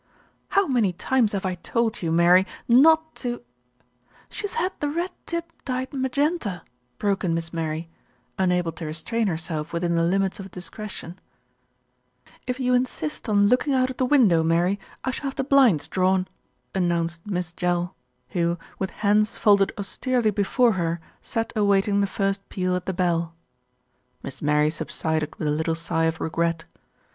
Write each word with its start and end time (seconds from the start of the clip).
"How 0.47 0.65
many 0.65 0.93
times 0.93 1.33
have 1.33 1.45
I 1.45 1.53
told 1.53 2.01
you, 2.01 2.11
Mary, 2.11 2.47
not 2.67 3.13
to" 3.17 3.43
"She's 4.31 4.55
had 4.55 4.73
the 4.79 4.89
red 4.89 5.11
tip 5.27 5.53
dyed 5.63 5.93
magenta," 5.93 6.63
broke 6.97 7.23
in 7.23 7.35
Miss 7.35 7.53
Mary, 7.53 7.87
unable 8.35 8.71
to 8.71 8.85
restrain 8.87 9.27
herself 9.27 9.71
within 9.71 9.93
the 9.93 10.01
limits 10.01 10.39
of 10.39 10.49
discretion. 10.49 11.19
106 12.47 12.49
THE 12.49 12.49
RETURN 12.49 12.49
OF 12.49 12.49
ALFRED 12.49 12.49
"If 12.49 12.59
you 12.59 12.73
insist 12.73 13.29
on 13.29 13.47
looking 13.69 13.73
out 13.79 13.91
of 13.91 13.97
the 13.97 14.05
window, 14.07 14.41
Mary, 14.41 14.79
I 15.03 15.11
shall 15.11 15.25
have 15.25 15.35
the 15.35 15.43
blinds 15.43 15.87
drawn," 15.87 16.27
announced 16.73 17.27
Miss 17.27 17.51
Jell, 17.51 17.95
who, 18.29 18.57
with 18.79 18.89
hands 18.89 19.37
folded 19.37 19.71
austerely 19.77 20.31
before 20.31 20.71
her, 20.71 20.99
sat 21.21 21.53
await 21.55 21.87
ing 21.87 22.01
the 22.01 22.07
first 22.07 22.49
peal 22.49 22.75
at 22.75 22.87
the 22.87 22.91
bell. 22.93 23.35
Miss 24.23 24.41
Mary 24.41 24.71
subsided 24.71 25.35
with 25.35 25.47
a 25.47 25.51
little 25.51 25.75
sigh 25.75 26.05
of 26.05 26.19
regret. 26.19 26.65